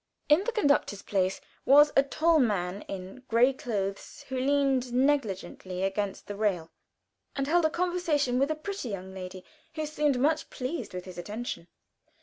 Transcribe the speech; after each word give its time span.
In 0.29 0.45
the 0.45 0.51
conductor's 0.51 1.03
place 1.03 1.39
was 1.63 1.93
a 1.95 2.01
tall 2.01 2.39
man 2.39 2.81
in 2.87 3.21
gray 3.27 3.53
clothes, 3.53 4.25
who 4.29 4.35
leaned 4.35 4.91
negligently 4.91 5.83
against 5.83 6.25
the 6.25 6.35
rail, 6.35 6.71
and 7.35 7.45
held 7.45 7.65
a 7.65 7.69
conversation 7.69 8.39
with 8.39 8.49
a 8.49 8.55
pretty 8.55 8.89
young 8.89 9.13
lady 9.13 9.45
who 9.75 9.85
seemed 9.85 10.19
much 10.19 10.49
pleased 10.49 10.95
with 10.95 11.05
his 11.05 11.19
attention. 11.19 11.67